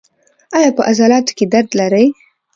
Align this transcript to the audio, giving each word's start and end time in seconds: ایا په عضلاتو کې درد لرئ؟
ایا 0.57 0.69
په 0.77 0.81
عضلاتو 0.89 1.31
کې 1.37 1.45
درد 1.53 1.69
لرئ؟ 1.79 2.07